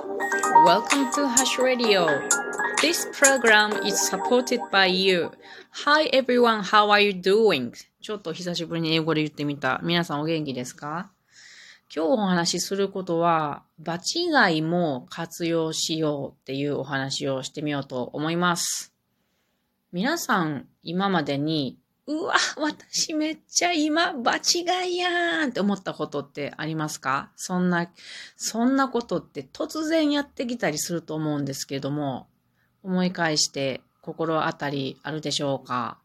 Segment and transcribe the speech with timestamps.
[0.00, 2.06] Welcome to Hush Radio.
[2.80, 5.30] This program is supported by you.
[5.84, 7.74] Hi everyone, how are you doing?
[8.00, 9.78] ちょっと久しぶりに英語で言ってみた。
[9.82, 11.10] 皆さんお元気ですか？
[11.94, 18.94] 今日お話しすることは、場違いも活用しようっていうお話をしてみようと思います。
[19.92, 21.76] 皆さん、今までに
[22.12, 27.30] うわ、私めっちゃ今、場違いやーんって思ったことってありますか？
[27.36, 27.88] そんな、
[28.36, 32.26] そんなことって突然やってきたりすると思うんですけれども、
[32.82, 35.98] 思い返して心当たりあるでしょうか？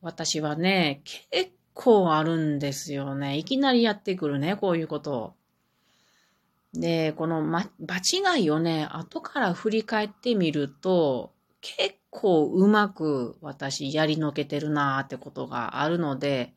[0.00, 3.36] 私はね、結構あるんですよね。
[3.36, 5.34] いきなりやってくるね、こういうことを。
[6.74, 16.54] で、この、ま、場違いをね、後から振り返ってみると、結構うまく私やりのけてるなーってことがあるので、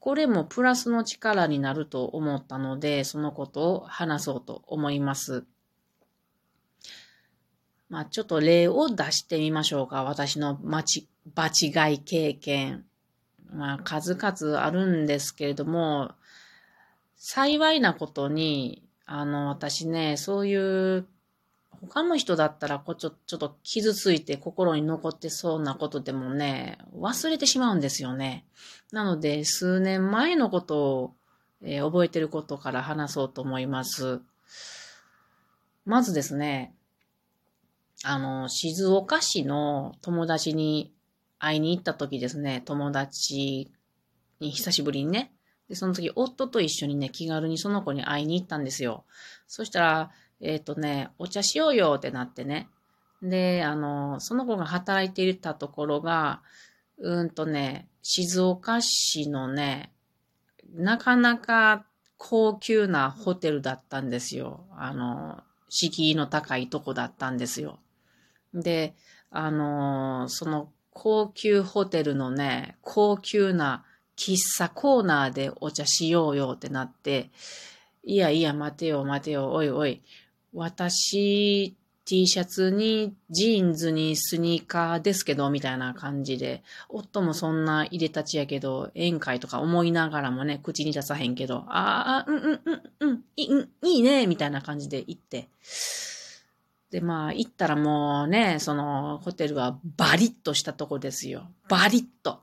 [0.00, 5.44] これもプラスの力になると思ったので、そのことを話そうと思います。
[7.88, 10.04] まあちょっと例を出してみましょうか。
[10.04, 12.84] 私の場違い経験。
[13.50, 16.12] まあ数々あるんですけれども、
[17.16, 21.06] 幸いなことに、あの、私ね、そういう
[21.86, 28.46] 他の人だったらこうちょ、ちょっと傷ついて心に残ってそうなことでもね、忘れてしまうんですよね。
[28.92, 31.14] なので、数年前のことを、
[31.62, 34.20] えー、覚えてることから話そうと思います。
[35.84, 36.74] まずですね、
[38.04, 40.92] あの、静岡市の友達に
[41.38, 43.72] 会いに行った時ですね、友達
[44.40, 45.32] に久しぶりにね、
[45.68, 49.04] で、その時夫と一緒にね、気軽にその子に会いに行ったんですよ。
[49.46, 52.68] そしたら、えっ、ー、とね、お茶しようよってなってね。
[53.22, 56.42] で、あの、その子が働いていたところが、
[56.98, 59.92] うんとね、静岡市のね、
[60.74, 64.66] なかなか高級なホテルだったんですよ。
[64.76, 67.78] あの、敷居の高いとこだったんですよ。
[68.54, 68.94] で、
[69.30, 73.84] あの、その高級ホテルのね、高級な
[74.16, 77.30] 喫茶コーナーでお茶しようよってなって、
[78.04, 80.02] いやいや、待てよ、待てよ、おいおい、
[80.58, 95.48] 私、T シャツにジーンズにスニーカーですけど、みたいな感じで、夫もそんな入れたちやけど、宴会とか思いながらもね、口に出さへんけど、ああ、うんうんうんうん、いいいいね、みたいな感じで行って。
[96.90, 101.46] で、まあ、行ったらもうね、その、ホテルはバリッとしたとこですよ。
[101.68, 102.40] バリッと。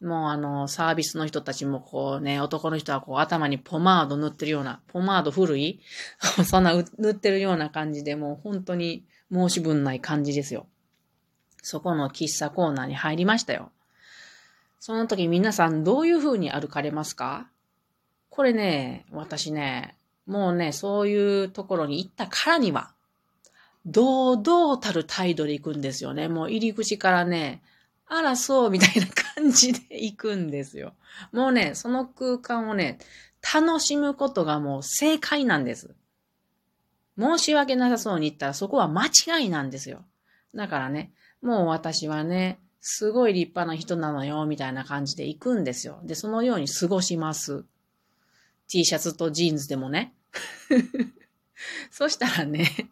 [0.00, 5.80] もうあの、サービスの人たちもこうね、男の人はこう頭にポマード塗ってるような、ポマード古い
[6.46, 10.66] そんな塗ってるような感じで、もう本当に申し分ない感じですよ。
[11.62, 13.72] そこの喫茶コーナーに入りましたよ。
[14.78, 17.50] その時皆さんどういう風に歩かれますか？
[18.30, 22.92] これね、私ね、もうね、そういうところに行ったからには、
[23.84, 26.28] 堂々たる態度で行くんですよね。
[26.28, 27.62] もう入り口からね、
[28.08, 30.94] あら、そう、みたいな感じで行くんですよ。
[31.32, 32.98] もうね、その空間をね、
[33.54, 35.94] 楽しむことがもう正解なんです。
[37.18, 40.04] 申し訳なさそうに言ったらそこは間違いなんですよ。
[40.54, 46.00] だからね、もう私はね、すごい立派な人なのよ、みたいな感じで行くんですよ。
[46.04, 47.64] で、そのように過ごします。
[48.68, 50.14] T シャツとジーンズでもね。
[51.90, 52.90] そしたらね、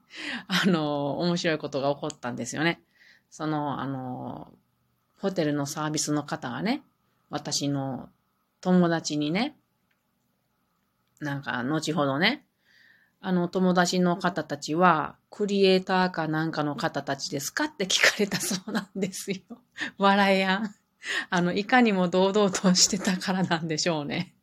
[0.48, 2.82] あの、面白いことが起こったんですよね。
[3.30, 4.52] その、あの、
[5.18, 6.82] ホテルのサービスの方がね、
[7.30, 8.08] 私の
[8.60, 9.56] 友達にね、
[11.20, 12.44] なんか、後ほどね、
[13.20, 19.38] あの友達の方たちは、クリエイターかなんかの方たちですかって聞かれたそうなんですよ。
[19.98, 20.74] 笑えやん。
[21.30, 24.34] あの、いかにも堂々としてたからなんでしょうね。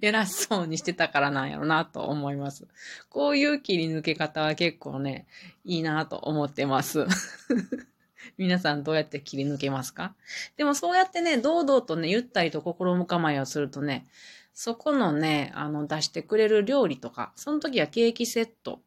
[0.00, 2.66] 偉そうにしてたからなんやろなと思います。
[3.08, 5.26] こういう切り抜け方は結構ね、
[5.64, 7.06] いいなと思ってます。
[8.38, 10.14] 皆さんどうやって切り抜けますか？
[10.56, 14.06] でもそうやってね、堂々とね、ゆったりと心も構えをするとね、
[14.54, 18.80] そこのね、あの、出してくれる料理とか、その時はケーキセット、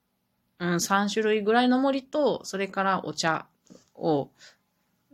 [0.60, 3.46] うん、3種類ぐらいの森と、それからお茶
[3.96, 4.30] を、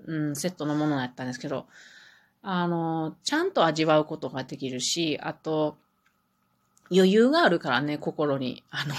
[0.06, 1.66] うん、セットのものやったんですけど、
[2.42, 5.78] あの、ちゃんと味わうことができるし、あと、
[6.92, 8.64] 余裕があるからね、心に。
[8.70, 8.94] あの、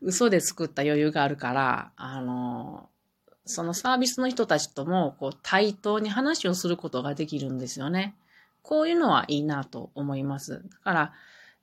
[0.00, 2.88] 嘘で作った余裕があるから、あの、
[3.46, 8.14] そのサービスの人たちとも、こう、対等に話をすることができるんですよね。
[8.62, 10.62] こういうのはいいなと思います。
[10.62, 11.12] だから、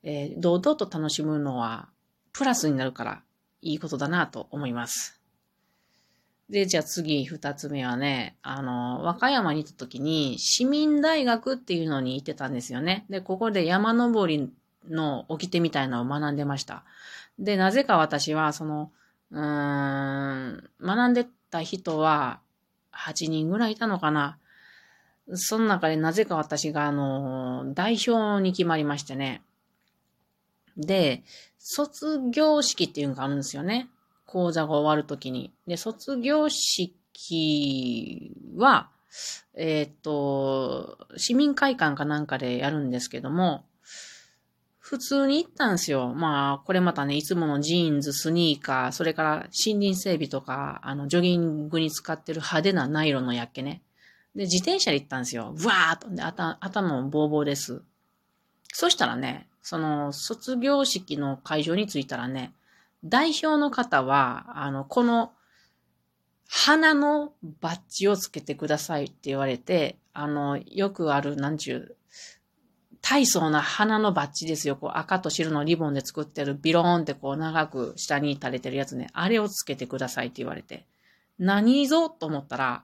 [0.04, 1.90] えー、堂々と楽しむのは、
[2.32, 3.22] プラスになるから、
[3.62, 5.20] いいことだなと思います。
[6.50, 13.06] で、じゃあ次、二つ目はね、あの、和歌山に行った時に、市民大学っていうのに行ってたんですよね。
[13.10, 14.52] で、ここで山登り
[14.90, 16.84] の掟みたいなのを学んでました。
[17.40, 18.92] で、なぜか私は、その、
[19.32, 22.40] うーん、学んでた人は、
[22.94, 24.40] 8人ぐらいいたのかな。
[25.34, 29.44] その中でなぜか私が、あの、代表に決まりましてね。
[30.76, 31.24] で、
[31.60, 33.88] 卒業式っていうのがあるんですよね。
[34.26, 35.54] 講座が終わるときに。
[35.68, 38.90] で、卒業式は、
[39.54, 43.64] えっ、と、市民会館かなんかでやるんですけども、
[44.84, 46.14] 普通に行ったんですよ。
[46.14, 49.30] まあ、これまたね、いつものジーンズ、スニーカー、それから
[49.66, 53.82] 森林整備とか、あの、ジョギングに使ってる派手なナイロンのやっけね。
[54.36, 55.54] で、自転車で行ったんですよ。
[55.56, 56.10] ブワーっと。
[56.10, 57.82] で、頭、頭もボーボーです。
[58.74, 62.54] そしたらね、その、卒業式の会場に着いたらね、
[63.06, 65.32] 代表の方は、あの、この、
[66.50, 67.32] 花の
[67.62, 71.96] バッジをつけてくださいって言われて、あの、よくある、なんちゅう、
[73.06, 74.78] 大層な花のバッジですよ。
[74.78, 79.10] こう赤と白のリボンで作ってるビローンってこう長く下に垂れてるやつね。
[79.12, 80.86] あれをつけてくださいって言われて。
[81.38, 82.84] 何ぞと思ったら、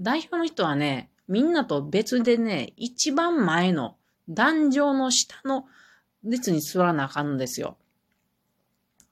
[0.00, 3.96] 代表の人はね、みんなと別でね、一番前の
[4.28, 5.66] 壇上の下の
[6.24, 7.76] 列に座らなあかんのですよ。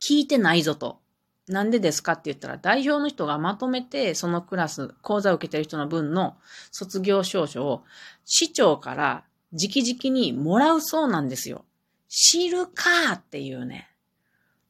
[0.01, 0.99] 聞いてないぞと。
[1.47, 6.37] なんでですかって言ったら、代表の人がまとめて、そのクラス、講座を受けてる人の分の
[6.73, 7.85] 卒業証書を、
[8.25, 11.65] 市長から直々にもらうそうなんですよ。
[12.09, 13.91] 知るかっていうね。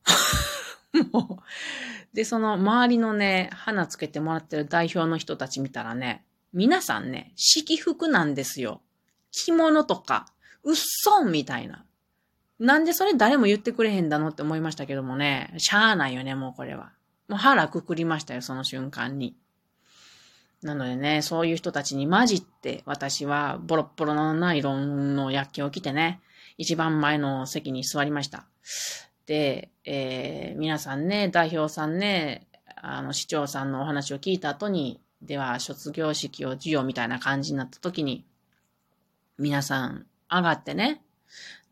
[1.12, 2.16] もう。
[2.16, 8.80] で、その周りのね、花つけてもらってる代表の人たち見たらね、皆さんね、式服なんですよ。
[9.30, 10.26] 着物とか、
[10.64, 11.84] うっそんみたいな。
[12.58, 16.92] なんでそれ誰も言ってくれへんだのって思いましたけどもね、しゃあないよね、もうこれは。
[17.28, 19.36] もう腹くくりましたよ、その瞬間に。
[20.62, 26.20] なのでね、そういう人たちに混じって、私はボロッボロのナイロンの薬器を着てね、
[26.56, 28.46] 一番前の席に座りました。
[29.26, 38.25] で、えー、皆さんね、代表さんね、あの、市長さんのお話を聞いた後に、では、卒業式を授与みたいな感じになった時に、
[39.38, 41.02] 皆さん上がってね、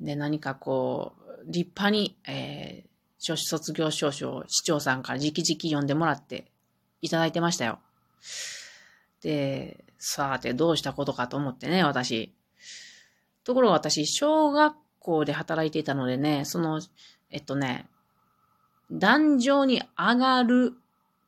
[0.00, 6.50] で、何かこう、立派に、えー、卒業証書を市長さんから直々読んでもらって
[7.00, 7.78] いただいてましたよ。
[9.22, 12.34] で、さてどうしたことかと思ってね、私。
[13.44, 16.80] ところが私、小学校で働いていたのでね、その、
[17.30, 17.88] えっとね、
[18.90, 20.74] 壇上に上がる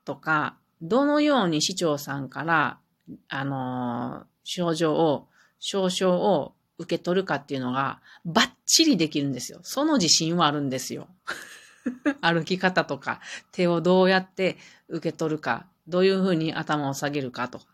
[0.04, 2.78] とか、どのように市長さんから、
[3.28, 9.60] あの、症状を、症状を受け取るかっていうのが、バッチリできるんですよ。
[9.62, 11.08] その自信はあるんですよ。
[12.20, 13.20] 歩き方とか、
[13.50, 14.56] 手をどうやって
[14.88, 17.66] 受け取るか、どういうふうに頭を下げるかとか。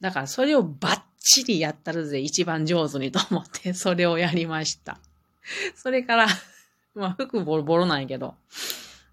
[0.00, 4.98] だからそれをバッチリやったるぜ、一番上手にと思って、 それをやりました。
[5.74, 6.26] それから、
[6.94, 8.34] まあ服ボロボロなんやけど、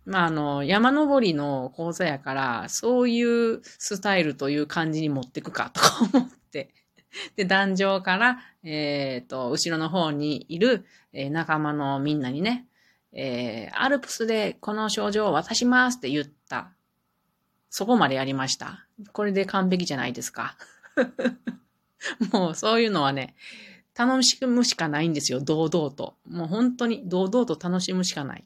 [0.05, 6.69] まああの、山登りの講座やから、そういうスタイルという感じに持ってくかとか思って、
[7.35, 12.65] で、壇上から、えっ、ー、と、後ろの方にいる、えー、仲間のみんなにね、
[13.11, 16.71] えー、アルプスでこの症状を渡しますって言った。
[17.75, 18.85] そこまでやりました。
[19.13, 20.57] これで完璧じゃないですか。
[22.31, 23.33] もうそういうのはね、
[23.97, 26.13] 楽しむしかないんですよ、堂々と。
[26.29, 28.45] もう本当に堂々と楽しむしかない。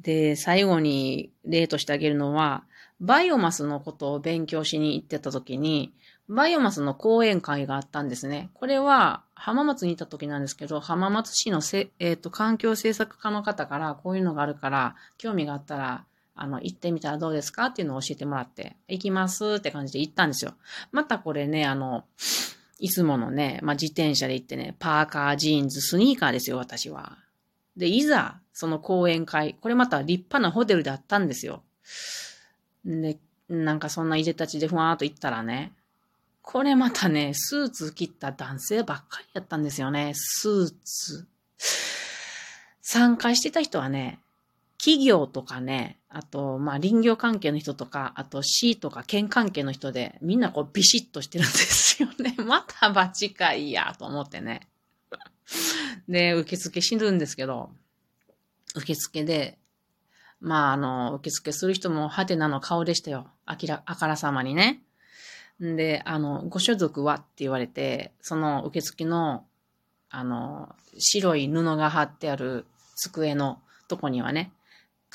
[0.00, 2.64] で、最後に例としてあげるのは、
[2.98, 5.94] バイオマスのことを勉強しに行ってた時に、
[6.28, 8.50] バイオマスの講演会があったんですね。
[8.54, 20.54] これは浜松にいた時なんですけど、浜松市のせ、えっ、ー、と、環境政策課の方からこういうのがあるから、興味があったらあの、行ってみたらどうですかっていうのを教えてもらって、行きますって感じで行ったんですよ。
[20.92, 22.04] またこれね、あの、
[22.78, 27.18] いつものね、まあ、自転車で行ってね、パーカー、ジーンズ、スニーカーですよ、私は。
[27.76, 31.62] で、いざ、その講演会、これまた立派なホテルであったんですよ。
[32.84, 35.72] で、なんかそんないでたちでふわーっと行ったらね、
[36.42, 41.26] これまたね、スーツ着た男性ばっかりやったんですよね、スーツ。
[42.82, 44.20] 参加してた人はね、
[44.84, 52.34] 企業とかね、あと、まあ、林業関係の人とか、あと市とか県関係の人で、みんなこうビシッとしてるんですよね。
[52.44, 54.68] またバチ会や、と思ってね。
[56.06, 57.70] で、受付死ぬんですけど、
[58.74, 59.58] 受付で、
[60.38, 63.30] まあ、あの、受付する人もハテナの顔でしたよ。
[63.46, 64.82] あきら、あからさまにね。
[65.64, 69.46] んで、あの、ご所属はって言われて、その受付の、
[70.10, 74.52] あの、白い布が貼ってある机のとこにはね、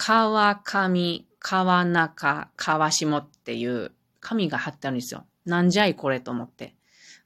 [0.01, 3.91] 川上、川中、川下っていう
[4.21, 5.25] 紙が貼ってあるんですよ。
[5.45, 6.73] なんじゃいこれと思って。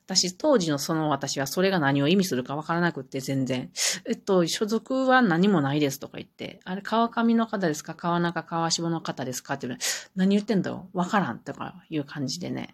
[0.07, 3.69] 私、当時のその私はそれが何を意味するかわからなくって全然。
[4.05, 7.93] えっと、所属は何もないですとか言って、あれ、川上の方ですか？
[7.93, 9.53] 川中川下の方ですか？
[9.53, 9.79] って言う
[10.15, 10.89] 何言ってんだよ？
[10.93, 12.73] わからんとかいう感じでね。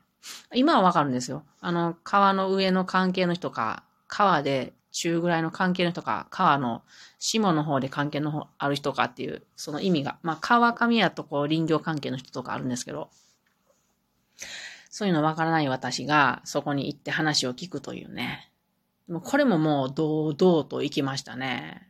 [0.56, 1.44] 今はわかるんですよ。
[1.60, 6.84] あの、川の上の関係の人か、川で中ぐらいの関係の人か、川の
[7.19, 10.17] 下の方で関係の方ある人かっていう、その意味が。
[10.24, 13.10] まあ、川上やとこう林業関係の人とかあるんですけど、
[14.89, 18.51] そういうのわからない私がそこに行って話を聞くというね。
[19.08, 21.89] もうこれももう堂々と行きましたね。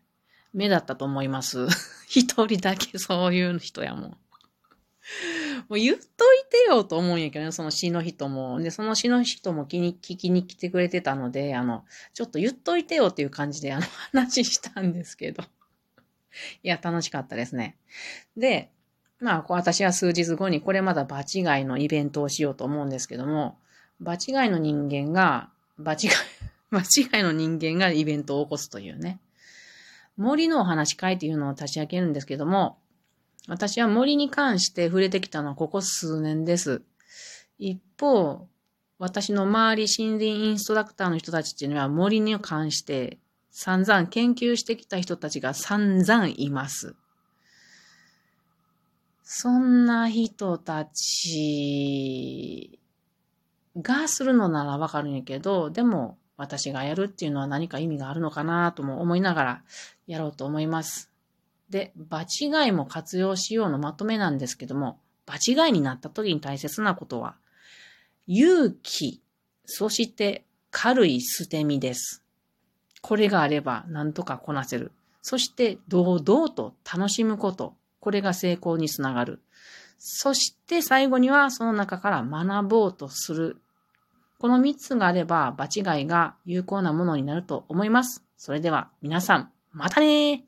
[0.53, 1.67] 目だったと思います。
[2.07, 4.17] 一人だけそういう人やもん。
[5.67, 6.05] もう言っとい
[6.49, 8.59] てよと思うんやけどね、その詩の人も。
[8.59, 15.43] で、その詩の人も気に聞きに来てくれてたので、あの、ちょっと言っといてよっていう感じであの 話したんですけど。
[16.63, 17.77] いや、楽しかったですね。
[18.37, 18.71] で、
[19.19, 23.59] まあ、私は数日後にこれまだ場違いのイベントをしようと思うんですけども、
[23.99, 26.09] 場違いの人間が、場違い、
[26.71, 29.19] 場違いの人間がイベントを起こすというね。
[30.15, 32.77] 森のお話会っていうのを立ち上げるんですけども、
[33.47, 36.81] 私は森に関して触れてきたのはここ数年です。
[37.57, 38.47] 一方、
[38.99, 43.17] 私の周り森林インストラクターの人たちっていうのは森に関して
[43.51, 46.95] 散々研究してきた人たちが散々います。
[49.23, 52.79] そんな人たち
[53.77, 59.63] がするのならわかるんやけど、でも私がやるっていうのは何か意味があるのかなとも思いながら
[60.07, 61.11] やろうと思います。
[61.69, 67.35] で、場違いも活用しようのまとめなんですけども、場違いになった時に大切なことは、
[68.27, 69.21] 勇気、
[69.65, 72.23] そして軽い捨て身です。
[73.01, 74.91] これがあれば何とかこなせる。
[75.21, 77.75] そして堂々と楽しむこと。
[77.99, 79.41] これが成功につながる。
[79.97, 83.57] そして最後にはその中から学ぼうとする。
[84.39, 88.23] この3つがあれば場違いが有効なものになると思います。
[88.37, 90.45] それでは皆さん、またね